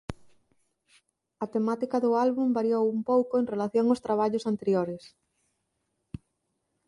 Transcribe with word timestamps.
A 1.43 1.45
temática 1.55 1.97
do 2.05 2.11
álbum 2.25 2.47
variou 2.57 2.83
un 2.95 2.99
pouco 3.09 3.33
en 3.41 3.45
relación 3.53 3.85
ós 3.93 4.03
traballos 4.07 4.47
anteriores. 4.51 5.03